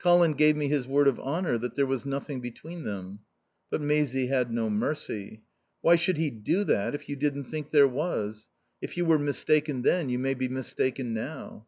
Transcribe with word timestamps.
Colin 0.00 0.32
gave 0.32 0.56
me 0.56 0.66
his 0.66 0.88
word 0.88 1.06
of 1.06 1.20
honour 1.20 1.56
that 1.58 1.76
there 1.76 1.86
was 1.86 2.04
nothing 2.04 2.40
between 2.40 2.82
them." 2.82 3.20
But 3.70 3.80
Maisie 3.80 4.26
had 4.26 4.50
no 4.50 4.68
mercy. 4.68 5.44
"Why 5.80 5.94
should 5.94 6.16
he 6.16 6.28
do 6.28 6.64
that 6.64 6.92
if 6.96 7.08
you 7.08 7.14
didn't 7.14 7.44
think 7.44 7.70
there 7.70 7.86
was? 7.86 8.48
If 8.82 8.96
you 8.96 9.04
were 9.04 9.16
mistaken 9.20 9.82
then 9.82 10.08
you 10.08 10.18
may 10.18 10.34
be 10.34 10.48
mistaken 10.48 11.14
now." 11.14 11.64